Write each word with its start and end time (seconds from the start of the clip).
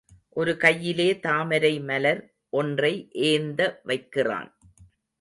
ஒரு 0.29 0.57
கையிலே 0.57 1.19
தாமரை 1.19 1.79
மலர் 1.79 2.21
ஒன்றை 2.49 2.93
ஏந்த 3.11 3.79
வைக்கிறான். 3.83 4.51